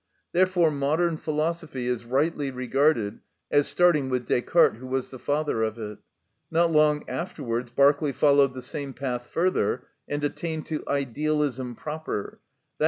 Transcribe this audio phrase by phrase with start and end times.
[0.31, 3.19] Therefore modern philosophy is rightly regarded
[3.51, 5.99] as starting with Descartes, who was the father of it.
[6.49, 12.39] Not long afterwards Berkeley followed the same path further, and attained to idealism proper, _i.